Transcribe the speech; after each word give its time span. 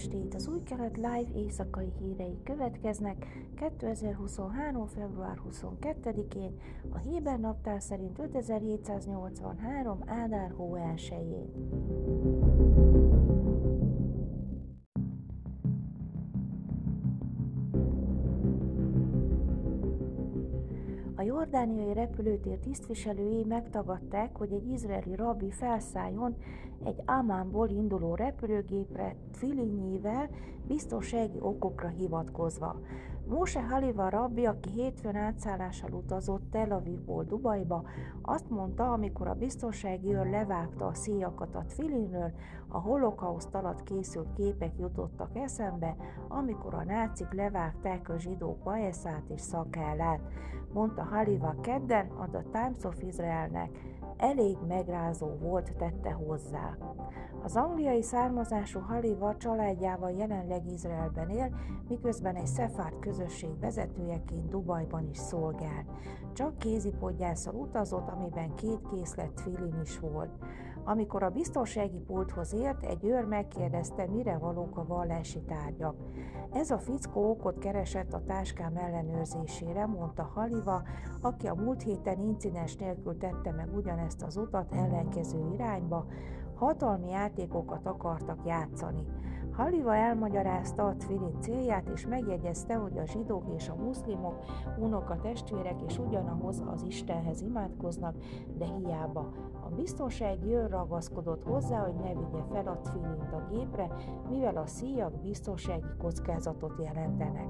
estét! 0.00 0.34
Az 0.34 0.48
új 0.48 0.62
kelet 0.62 0.96
live 0.96 1.28
éjszakai 1.34 1.92
hírei 1.98 2.38
következnek 2.44 3.26
2023. 3.54 4.86
február 4.86 5.40
22-én, 5.50 6.58
a 6.90 6.98
Héber 6.98 7.38
naptár 7.38 7.82
szerint 7.82 8.18
5783. 8.18 9.98
Ádár 10.06 10.52
hó 10.56 10.74
elsőjén. 10.74 11.48
Jordániai 21.52 21.92
repülőtér 21.92 22.58
tisztviselői 22.58 23.44
megtagadták, 23.44 24.36
hogy 24.36 24.52
egy 24.52 24.70
izraeli 24.70 25.14
rabbi 25.14 25.50
felszálljon 25.50 26.36
egy 26.84 27.02
Amánból 27.06 27.68
induló 27.68 28.14
repülőgépre 28.14 29.16
Tvilinyivel 29.32 30.30
biztonsági 30.66 31.38
okokra 31.40 31.88
hivatkozva. 31.88 32.80
Mose 33.26 33.62
Haliva 33.62 34.08
rabbi, 34.08 34.46
aki 34.46 34.70
hétfőn 34.70 35.16
átszállással 35.16 35.92
utazott 35.92 36.50
Tel 36.50 36.72
Avivból 36.72 37.24
Dubajba, 37.24 37.84
azt 38.22 38.50
mondta, 38.50 38.92
amikor 38.92 39.28
a 39.28 39.34
biztonsági 39.34 40.14
őr 40.14 40.26
levágta 40.26 40.86
a 40.86 40.94
szíjakat 40.94 41.54
a 41.54 41.64
Tvilinről, 41.68 42.32
a 42.68 42.78
holokauszt 42.78 43.54
alatt 43.54 43.82
készült 43.82 44.32
képek 44.32 44.78
jutottak 44.78 45.36
eszembe, 45.36 45.96
amikor 46.28 46.74
a 46.74 46.84
nácik 46.84 47.32
levágták 47.32 48.08
a 48.08 48.18
zsidók 48.18 48.58
bajeszát 48.58 49.28
és 49.28 49.40
szakállát, 49.40 50.20
mondta 50.72 51.02
Haliva 51.02 51.54
kedden 51.60 52.06
a 52.06 52.28
The 52.28 52.42
Times 52.52 52.84
of 52.84 53.02
Israelnek 53.02 53.70
elég 54.16 54.56
megrázó 54.68 55.26
volt, 55.26 55.76
tette 55.76 56.12
hozzá. 56.12 56.76
Az 57.42 57.56
angliai 57.56 58.02
származású 58.02 58.80
Haliva 58.80 59.36
családjával 59.36 60.10
jelenleg 60.10 60.66
Izraelben 60.66 61.28
él, 61.28 61.50
miközben 61.88 62.34
egy 62.34 62.46
szefárd 62.46 62.98
közösség 62.98 63.58
vezetőjeként 63.60 64.48
Dubajban 64.48 65.08
is 65.10 65.18
szolgál. 65.18 65.84
Csak 66.32 66.58
kézipodgyászal 66.58 67.54
utazott, 67.54 68.08
amiben 68.08 68.54
két 68.54 68.80
készlet 68.90 69.40
filin 69.40 69.80
is 69.82 69.98
volt. 69.98 70.30
Amikor 70.84 71.22
a 71.22 71.30
biztonsági 71.30 71.98
pulthoz 71.98 72.54
ért, 72.54 72.84
egy 72.84 73.04
őr 73.04 73.24
megkérdezte, 73.24 74.06
mire 74.06 74.38
valók 74.38 74.76
a 74.76 74.86
vallási 74.86 75.40
tárgyak. 75.40 75.96
Ez 76.52 76.70
a 76.70 76.78
fickó 76.78 77.30
okot 77.30 77.58
keresett 77.58 78.12
a 78.12 78.24
táskám 78.24 78.76
ellenőrzésére, 78.76 79.86
mondta 79.86 80.30
Haliva, 80.34 80.82
aki 81.20 81.46
a 81.46 81.54
múlt 81.54 81.82
héten 81.82 82.20
incidens 82.20 82.76
nélkül 82.76 83.18
tette 83.18 83.52
meg 83.52 83.76
ugyanezt 83.76 84.22
az 84.22 84.36
utat 84.36 84.74
ellenkező 84.74 85.48
irányba, 85.52 86.06
hatalmi 86.54 87.10
játékokat 87.10 87.86
akartak 87.86 88.46
játszani. 88.46 89.04
Haliva 89.60 89.94
elmagyarázta 89.94 90.86
a 90.86 90.96
Tvilin 90.96 91.40
célját, 91.40 91.88
és 91.88 92.06
megjegyezte, 92.06 92.74
hogy 92.74 92.98
a 92.98 93.06
zsidók 93.06 93.44
és 93.56 93.68
a 93.68 93.74
muszlimok 93.74 94.44
unoka 94.78 95.16
testvérek 95.16 95.82
és 95.86 95.98
ugyanahoz 95.98 96.62
az 96.72 96.82
Istenhez 96.82 97.40
imádkoznak, 97.40 98.14
de 98.58 98.64
hiába. 98.64 99.28
A 99.64 99.74
biztonsági 99.74 100.54
őr 100.54 100.70
ragaszkodott 100.70 101.42
hozzá, 101.42 101.78
hogy 101.78 101.94
ne 101.94 102.08
vigye 102.08 102.42
fel 102.52 102.66
a 102.66 102.80
Tvilint 102.80 103.32
a 103.32 103.46
gépre, 103.50 103.90
mivel 104.30 104.56
a 104.56 104.66
szíjak 104.66 105.20
biztonsági 105.20 105.96
kockázatot 105.98 106.82
jelentenek. 106.84 107.48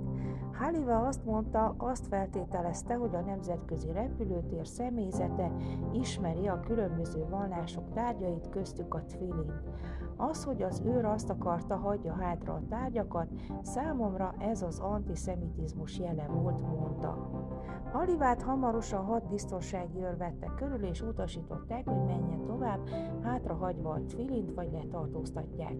Haliva 0.52 1.06
azt 1.06 1.24
mondta, 1.24 1.74
azt 1.78 2.06
feltételezte, 2.06 2.94
hogy 2.94 3.14
a 3.14 3.20
nemzetközi 3.20 3.92
repülőtér 3.92 4.66
személyzete 4.66 5.52
ismeri 5.92 6.48
a 6.48 6.60
különböző 6.60 7.26
vallások 7.28 7.92
tárgyait, 7.92 8.48
köztük 8.48 8.94
a 8.94 9.04
Tvilint. 9.04 9.62
Az, 10.28 10.44
hogy 10.44 10.62
az 10.62 10.82
őr 10.86 11.04
azt 11.04 11.30
akarta, 11.30 11.76
hagyja 11.76 12.12
hátra 12.12 12.52
a 12.52 12.62
tárgyakat, 12.68 13.28
számomra 13.62 14.34
ez 14.38 14.62
az 14.62 14.78
antiszemitizmus 14.78 15.98
jele 15.98 16.26
volt, 16.26 16.60
mondta. 16.60 17.30
Halivát 17.92 18.42
hamarosan 18.42 19.04
hat 19.04 19.28
biztonsági 19.28 19.98
őr 19.98 20.16
vette 20.16 20.52
körül, 20.56 20.82
és 20.84 21.02
utasították, 21.02 21.88
hogy 21.88 22.04
menjen 22.04 22.44
tovább, 22.44 22.88
hátrahagyva 23.22 23.90
a 23.90 24.04
tvilint 24.06 24.54
vagy 24.54 24.72
letartóztatják. 24.72 25.74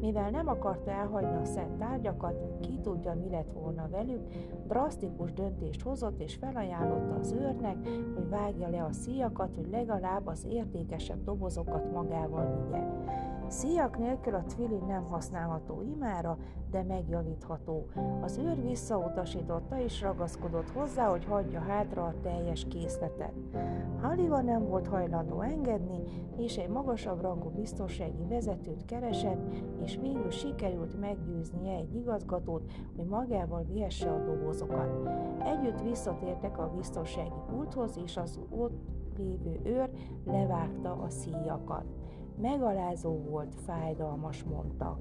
Mivel 0.00 0.30
nem 0.30 0.48
akarta 0.48 0.90
elhagyni 0.90 1.36
a 1.36 1.44
szent 1.44 1.78
tárgyakat, 1.78 2.34
ki 2.60 2.80
tudja, 2.80 3.14
mi 3.14 3.30
lett 3.30 3.52
volna 3.52 3.88
velük, 3.88 4.20
drasztikus 4.66 5.32
döntést 5.32 5.82
hozott, 5.82 6.20
és 6.20 6.34
felajánlotta 6.34 7.14
az 7.14 7.32
őrnek, 7.32 7.76
hogy 8.14 8.28
vágja 8.28 8.68
le 8.68 8.84
a 8.84 8.92
szíjakat, 8.92 9.54
hogy 9.54 9.68
legalább 9.70 10.26
az 10.26 10.46
értékesebb 10.48 11.24
dobozokat 11.24 11.92
magával 11.92 12.64
vigye. 12.64 12.84
Szíjak 13.48 13.98
nélkül 13.98 14.34
a 14.34 14.44
Twilin 14.44 14.84
nem 14.86 15.04
használható 15.04 15.82
imára, 15.82 16.38
de 16.70 16.82
megjavítható. 16.82 17.86
Az 18.22 18.38
őr 18.38 18.62
visszautasította 18.62 19.80
és 19.80 20.00
ragaszkodott 20.00 20.70
hozzá, 20.70 21.08
hogy 21.08 21.24
hagyja 21.24 21.60
hátra 21.60 22.04
a 22.04 22.14
teljes 22.22 22.66
készletet. 22.68 23.32
Haliva 24.00 24.40
nem 24.40 24.66
volt 24.66 24.86
hajlandó 24.86 25.40
engedni, 25.40 26.02
és 26.36 26.56
egy 26.56 26.68
magasabb 26.68 27.20
rangú 27.20 27.48
biztonsági 27.48 28.24
vezetőt 28.28 28.84
keresett, 28.84 29.54
és 29.82 29.98
végül 30.02 30.30
sikerült 30.30 31.00
meggyőznie 31.00 31.76
egy 31.76 31.94
igazgatót, 31.94 32.70
hogy 32.96 33.06
magával 33.06 33.64
vihesse 33.72 34.10
a 34.10 34.24
dobozokat. 34.24 35.08
Együtt 35.44 35.82
visszatértek 35.82 36.58
a 36.58 36.72
biztonsági 36.76 37.40
pulthoz, 37.50 37.98
és 38.04 38.16
az 38.16 38.40
ott 38.50 38.78
lévő 39.18 39.60
őr 39.64 39.90
levágta 40.24 40.92
a 40.92 41.10
szíjakat. 41.10 41.84
Megalázó 42.40 43.22
volt, 43.28 43.54
fájdalmas, 43.66 44.42
mondta. 44.42 44.98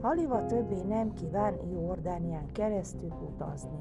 Haliva 0.00 0.46
többé 0.46 0.80
nem 0.88 1.12
kíván 1.12 1.54
Jordánián 1.70 2.52
keresztül 2.52 3.12
utazni. 3.32 3.78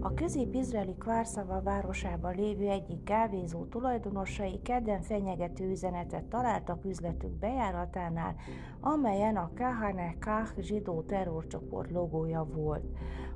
A 0.00 0.14
közép-izraeli 0.14 0.94
Kvárszava 0.98 1.62
városában 1.62 2.34
lévő 2.34 2.68
egyik 2.68 3.04
kávézó 3.04 3.64
tulajdonosai 3.64 4.60
kedden 4.62 5.00
fenyegető 5.00 5.70
üzenetet 5.70 6.24
találtak 6.24 6.84
üzletük 6.84 7.30
bejáratánál, 7.30 8.34
amelyen 8.80 9.36
a 9.36 9.50
Kahane 9.54 10.14
Kah 10.20 10.48
zsidó 10.58 11.02
terrorcsoport 11.02 11.90
logója 11.90 12.44
volt. 12.54 12.84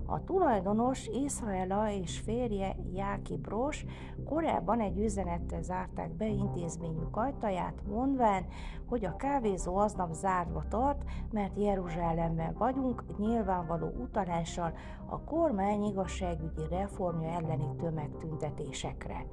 A 0.09 0.25
tulajdonos 0.25 1.06
Israela 1.06 1.91
és 1.91 2.19
férje 2.19 2.77
Jáki 2.93 3.37
Bros 3.37 3.84
korábban 4.25 4.81
egy 4.81 4.99
üzenettel 4.99 5.62
zárták 5.62 6.17
be 6.17 6.27
intézményük 6.27 7.17
ajtaját, 7.17 7.83
mondván, 7.89 8.44
hogy 8.89 9.05
a 9.05 9.17
kávézó 9.17 9.77
aznap 9.77 10.12
zárva 10.12 10.65
tart, 10.69 11.05
mert 11.33 11.59
Jeruzsálemben 11.59 12.55
vagyunk, 12.59 13.19
nyilvánvaló 13.19 13.87
utalással 13.87 14.72
a 15.06 15.21
kormány 15.21 15.84
igazságügyi 15.84 16.62
reformja 16.71 17.28
elleni 17.28 17.77
tömegtüntetésekre. 17.77 19.27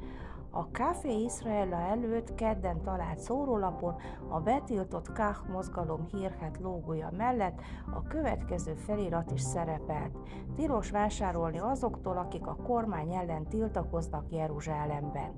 A 0.55 0.67
Café 0.71 1.23
Israela 1.23 1.75
előtt 1.75 2.35
kedden 2.35 2.81
talált 2.81 3.19
szórólapon 3.19 3.95
a 4.29 4.39
betiltott 4.39 5.11
Kach 5.11 5.49
mozgalom 5.49 6.05
hírhet 6.11 6.57
lógója 6.61 7.09
mellett 7.17 7.61
a 7.93 8.01
következő 8.01 8.73
felirat 8.73 9.31
is 9.31 9.41
szerepelt. 9.41 10.17
Tilos 10.55 10.91
vásárolni 10.91 11.59
azoktól, 11.59 12.17
akik 12.17 12.47
a 12.47 12.55
kormány 12.55 13.13
ellen 13.13 13.47
tiltakoznak 13.47 14.31
Jeruzsálemben. 14.31 15.33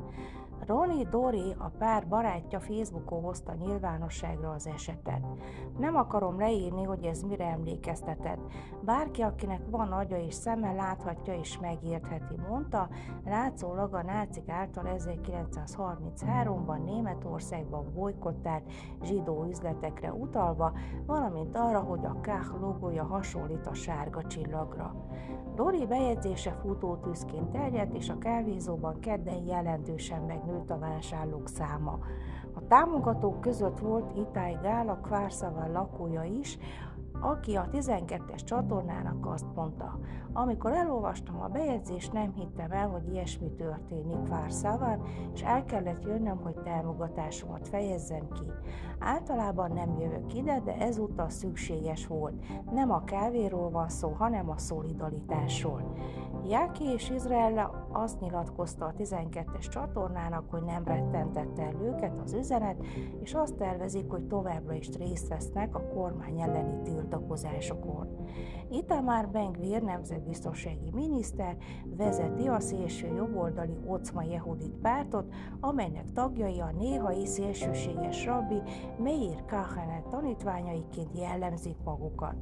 Roni 0.68 1.08
Dori, 1.10 1.56
a 1.58 1.70
pár 1.78 2.08
barátja 2.08 2.60
Facebookon 2.60 3.22
hozta 3.22 3.54
nyilvánosságra 3.54 4.50
az 4.50 4.68
esetet. 4.68 5.22
Nem 5.78 5.96
akarom 5.96 6.40
leírni, 6.40 6.84
hogy 6.84 7.04
ez 7.04 7.22
mire 7.22 7.46
emlékeztetett. 7.46 8.40
Bárki, 8.82 9.22
akinek 9.22 9.62
van 9.70 9.92
agya 9.92 10.18
és 10.18 10.34
szeme, 10.34 10.74
láthatja 10.74 11.34
és 11.34 11.60
megértheti, 11.60 12.36
mondta, 12.50 12.90
látszólag 13.26 13.94
a 13.94 14.04
nácik 14.04 14.50
által 14.50 14.84
1933-ban 14.98 16.84
Németországban 16.84 17.94
bolykottált 17.94 18.72
zsidó 19.04 19.46
üzletekre 19.50 20.14
utalva, 20.14 20.74
valamint 21.06 21.58
arra, 21.58 21.80
hogy 21.80 22.06
a 22.06 22.20
Kach 22.22 22.60
logója 22.60 23.04
hasonlít 23.04 23.68
a 23.68 23.74
sárga 23.74 24.24
csillagra. 24.24 24.96
Dori 25.56 25.86
bejegyzése 25.86 26.52
futótűzként 26.52 27.50
terjedt, 27.50 27.96
és 27.96 28.10
a 28.10 28.18
kávézóban 28.18 29.00
kedden 29.00 29.46
jelentősen 29.46 30.22
megnőtt 30.22 30.55
a 30.70 30.78
vásárlók 30.78 31.48
száma. 31.48 32.00
A 32.54 32.68
támogatók 32.68 33.42
között 33.42 33.80
volt 33.80 34.18
Itály 34.18 34.58
Gál, 34.62 34.90
a 34.90 35.00
Kvárszaván 35.04 35.72
lakója 35.72 36.24
is, 36.24 36.58
aki 37.26 37.56
a 37.56 37.70
12-es 37.72 38.44
csatornának 38.44 39.26
azt 39.26 39.46
mondta. 39.56 40.00
Amikor 40.34 40.72
elolvastam 40.72 41.42
a 41.42 41.48
bejegyzést, 41.48 42.14
nem 42.14 42.34
hittem 42.34 42.72
el, 42.72 42.88
hogy 42.88 43.14
ilyesmi 43.14 43.52
történik 43.52 44.28
Várszáván, 44.28 45.02
és 45.34 45.42
el 45.42 45.64
kellett 45.64 46.04
jönnöm, 46.04 46.38
hogy 46.44 46.56
támogatásomat 46.64 47.68
fejezzem 47.68 48.28
ki. 48.34 48.52
Általában 49.00 49.72
nem 49.72 50.00
jövök 50.00 50.34
ide, 50.34 50.60
de 50.60 50.76
ezúttal 50.78 51.30
szükséges 51.30 52.08
volt. 52.08 52.34
Nem 52.72 52.92
a 52.92 53.04
kávéról 53.04 53.70
van 53.70 53.90
szó, 53.90 54.10
hanem 54.10 54.50
a 54.50 54.58
szolidaritásról. 54.58 55.94
Jáki 56.50 56.84
és 56.84 57.10
Izrael 57.10 57.88
azt 57.92 58.20
nyilatkozta 58.20 58.86
a 58.86 58.94
12-es 58.98 59.70
csatornának, 59.70 60.50
hogy 60.50 60.64
nem 60.64 60.84
rettentette 60.84 61.64
el 61.64 61.82
őket 61.82 62.20
az 62.20 62.34
üzenet, 62.34 62.86
és 63.22 63.34
azt 63.34 63.56
tervezik, 63.56 64.10
hogy 64.10 64.28
továbbra 64.28 64.74
is 64.74 64.90
részt 64.98 65.28
vesznek 65.28 65.76
a 65.76 65.88
kormány 65.88 66.42
elleni 66.42 66.82
tiltakozásokon. 67.16 68.08
Itamár 68.70 69.30
Bengvir 69.30 69.84
nemzetbiztonsági 69.84 70.92
miniszter 70.94 71.58
vezeti 71.98 72.48
a 72.48 72.60
szélső 72.60 73.08
jobboldali 73.08 73.78
Ocma 73.86 74.24
Jehudit 74.24 74.78
pártot, 74.82 75.34
amelynek 75.60 76.12
tagjai 76.12 76.60
a 76.60 76.72
néhai 76.78 77.26
szélsőséges 77.26 78.26
rabbi 78.26 78.62
Meir 78.98 79.46
Kahanet 79.46 80.08
tanítványaiként 80.10 81.18
jellemzik 81.18 81.78
magukat. 81.84 82.36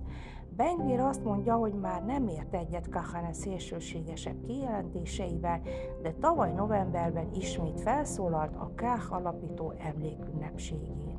Bengvir 0.56 1.00
azt 1.00 1.24
mondja, 1.24 1.56
hogy 1.56 1.74
már 1.74 2.06
nem 2.06 2.28
ért 2.28 2.54
egyet 2.54 2.90
Kahane 2.90 3.34
szélsőségesebb 3.34 4.46
kijelentéseivel, 4.46 5.62
de 6.02 6.12
tavaly 6.20 6.52
novemberben 6.52 7.28
ismét 7.34 7.82
felszólalt 7.82 8.56
a 8.56 8.72
Kah 8.76 9.12
alapító 9.12 9.74
emlékünnepségén. 9.78 11.13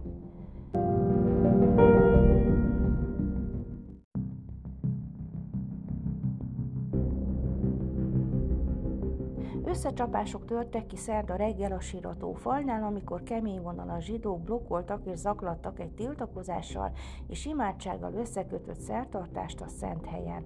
Összecsapások 9.74 10.44
törtek 10.44 10.86
ki 10.86 10.96
szerda 10.96 11.36
reggel 11.36 11.72
a 11.72 11.80
sírató 11.80 12.32
falnál, 12.32 12.82
amikor 12.82 13.22
kemény 13.22 13.58
a 13.58 14.00
zsidók 14.00 14.40
blokkoltak 14.40 15.06
és 15.06 15.18
zaklattak 15.18 15.80
egy 15.80 15.90
tiltakozással 15.90 16.92
és 17.28 17.46
imádsággal 17.46 18.14
összekötött 18.14 18.80
szertartást 18.80 19.60
a 19.60 19.68
szent 19.68 20.06
helyen. 20.06 20.44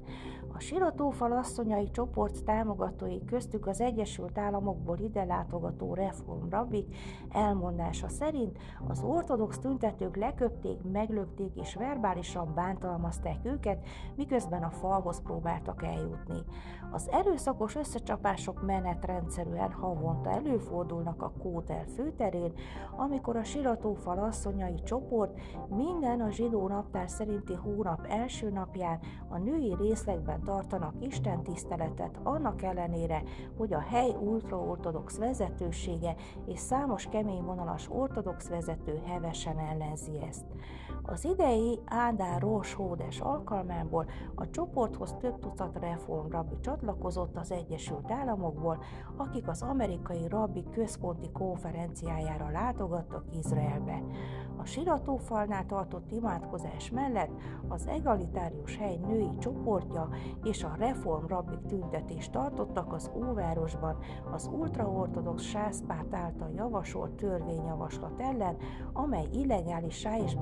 A 0.58 0.60
siratófal 0.60 1.32
asszonyai 1.32 1.90
csoport 1.90 2.44
támogatói 2.44 3.24
köztük 3.24 3.66
az 3.66 3.80
Egyesült 3.80 4.38
Államokból 4.38 4.98
ide 4.98 5.24
látogató 5.24 5.94
reformrabbik 5.94 6.96
elmondása 7.30 8.08
szerint 8.08 8.58
az 8.88 9.02
ortodox 9.02 9.58
tüntetők 9.58 10.16
leköpték, 10.16 10.78
meglökték 10.92 11.56
és 11.56 11.74
verbálisan 11.74 12.54
bántalmazták 12.54 13.36
őket, 13.42 13.84
miközben 14.16 14.62
a 14.62 14.70
falhoz 14.70 15.22
próbáltak 15.22 15.82
eljutni. 15.82 16.44
Az 16.92 17.08
erőszakos 17.10 17.76
összecsapások 17.76 18.66
menetrendszerűen 18.66 19.72
havonta 19.72 20.30
előfordulnak 20.30 21.22
a 21.22 21.32
Kótel 21.42 21.84
főterén, 21.84 22.52
amikor 22.96 23.36
a 23.36 23.44
siratófal 23.44 24.18
asszonyai 24.18 24.82
csoport 24.82 25.40
minden 25.68 26.20
a 26.20 26.30
zsidó 26.30 26.68
naptár 26.68 27.08
szerinti 27.08 27.54
hónap 27.54 28.06
első 28.08 28.50
napján 28.50 28.98
a 29.28 29.38
női 29.38 29.74
részlegben 29.78 30.42
tartanak 30.48 30.94
Isten 31.00 31.42
tiszteletet, 31.42 32.18
annak 32.22 32.62
ellenére, 32.62 33.22
hogy 33.56 33.72
a 33.72 33.80
hely 33.80 34.14
ultraortodox 34.20 35.16
vezetősége 35.18 36.14
és 36.46 36.58
számos 36.58 37.06
kemény 37.10 37.42
vonalas 37.42 37.88
ortodox 37.90 38.48
vezető 38.48 39.00
hevesen 39.06 39.58
ellenzi 39.58 40.12
ezt. 40.28 40.44
Az 41.10 41.24
idei 41.24 41.80
Ádár 41.84 42.40
Rós 42.40 42.74
Hódes 42.74 43.20
alkalmából 43.20 44.06
a 44.34 44.50
csoporthoz 44.50 45.14
több 45.20 45.38
tucat 45.38 45.78
reformrabbi 45.78 46.60
csatlakozott 46.60 47.36
az 47.36 47.50
Egyesült 47.52 48.10
Államokból, 48.10 48.82
akik 49.16 49.48
az 49.48 49.62
amerikai 49.62 50.28
rabbi 50.28 50.64
központi 50.72 51.30
konferenciájára 51.32 52.50
látogattak 52.50 53.24
Izraelbe. 53.32 54.02
A 54.56 54.64
siratófalnál 54.64 55.66
tartott 55.66 56.10
imádkozás 56.10 56.90
mellett 56.90 57.30
az 57.68 57.86
egalitárius 57.86 58.76
hely 58.76 58.96
női 58.96 59.38
csoportja 59.38 60.08
és 60.44 60.64
a 60.64 60.74
reform 60.78 61.26
rabbik 61.26 61.66
tüntetést 61.66 62.32
tartottak 62.32 62.92
az 62.92 63.10
Óvárosban 63.16 63.98
az 64.32 64.50
ultraortodox 64.58 65.42
sászpárt 65.42 66.14
által 66.14 66.50
javasolt 66.56 67.10
törvényjavaslat 67.10 68.20
ellen, 68.20 68.56
amely 68.92 69.28
illegális 69.32 70.06
és 70.24 70.34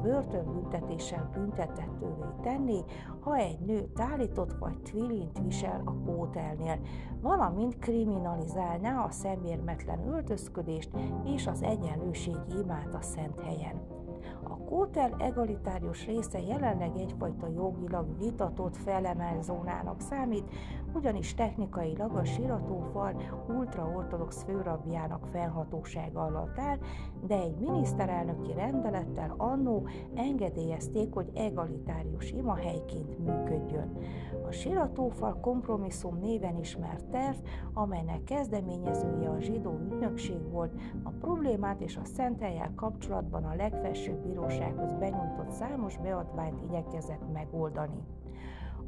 börtönbüntetéssel 0.56 1.30
büntetettővé 1.32 2.26
tenni, 2.42 2.84
ha 3.20 3.36
egy 3.36 3.58
nő 3.60 3.88
tálított 3.94 4.52
vagy 4.58 4.78
twilint 4.82 5.38
visel 5.44 5.82
a 5.84 5.94
kótelnél, 6.04 6.78
valamint 7.20 7.78
kriminalizálná 7.78 9.04
a 9.04 9.10
szemérmetlen 9.10 10.08
öltözködést 10.08 10.90
és 11.24 11.46
az 11.46 11.62
egyenlőségi 11.62 12.58
imát 12.62 12.94
a 12.94 13.02
szent 13.02 13.40
helyen. 13.40 13.94
A 14.42 14.56
kótel 14.56 15.14
egalitárius 15.18 16.06
része 16.06 16.40
jelenleg 16.40 16.96
egyfajta 16.96 17.48
jogilag 17.48 18.18
vitatott 18.18 18.76
felemel 18.76 19.42
zónának 19.42 20.00
számít, 20.00 20.50
ugyanis 20.96 21.34
technikailag 21.34 22.16
a 22.16 22.24
siratófal 22.24 23.22
ultraortodox 23.48 24.42
főrabjának 24.42 25.26
felhatósága 25.26 26.20
alatt 26.20 26.58
áll, 26.58 26.78
de 27.26 27.34
egy 27.40 27.56
miniszterelnöki 27.58 28.52
rendelettel 28.52 29.34
annó 29.36 29.88
engedélyezték, 30.14 31.12
hogy 31.12 31.30
egalitárius 31.34 32.30
imahelyként 32.30 33.18
működjön. 33.18 33.98
A 34.46 34.50
siratófal 34.50 35.40
kompromisszum 35.40 36.18
néven 36.18 36.56
ismert 36.56 37.04
terv, 37.04 37.36
amelynek 37.74 38.24
kezdeményezője 38.24 39.28
a 39.28 39.40
zsidó 39.40 39.78
ügynökség 39.92 40.50
volt, 40.50 40.80
a 41.02 41.10
problémát 41.10 41.80
és 41.80 41.96
a 41.96 42.04
szenteljel 42.04 42.72
kapcsolatban 42.74 43.44
a 43.44 43.54
legfelsőbb 43.54 44.22
bírósághoz 44.26 44.92
benyújtott 44.92 45.50
számos 45.50 45.96
beadványt 45.96 46.62
igyekezett 46.68 47.32
megoldani. 47.32 48.04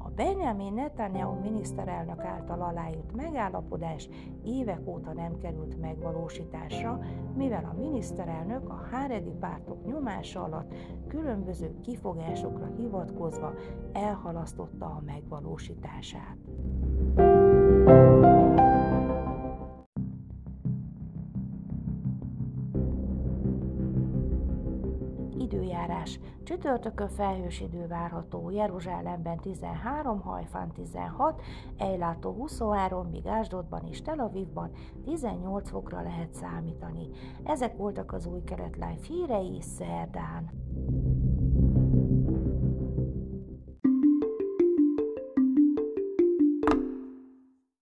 A 0.09 0.11
Benjamin 0.11 0.73
Netanyahu 0.73 1.41
miniszterelnök 1.41 2.25
által 2.25 2.63
aláírt 2.63 3.13
megállapodás 3.17 4.09
évek 4.45 4.81
óta 4.87 5.13
nem 5.13 5.39
került 5.39 5.81
megvalósításra, 5.81 7.01
mivel 7.37 7.65
a 7.65 7.79
miniszterelnök 7.79 8.69
a 8.69 8.87
háredi 8.91 9.33
pártok 9.41 9.85
nyomása 9.85 10.43
alatt 10.43 10.75
különböző 11.09 11.81
kifogásokra 11.83 12.67
hivatkozva 12.77 13.55
elhalasztotta 13.93 14.87
a 14.87 15.03
megvalósítását. 15.07 16.37
Csütörtökön 26.59 27.09
felhős 27.09 27.61
idő 27.61 27.87
várható, 27.87 28.50
Jeruzsálemben 28.50 29.37
13, 29.37 30.21
Hajfán 30.21 30.73
16, 30.73 31.43
Ejlátó 31.77 32.33
23, 32.33 33.07
míg 33.07 33.27
Ásdodban 33.27 33.87
és 33.87 34.03
Tel 34.03 34.19
Avivban 34.19 34.71
18 35.05 35.71
fokra 35.71 36.03
lehet 36.03 36.35
számítani. 36.35 37.09
Ezek 37.45 37.77
voltak 37.77 38.12
az 38.12 38.27
új 38.27 38.43
keretlány 38.45 38.99
hírei 39.09 39.61
szerdán. 39.61 40.50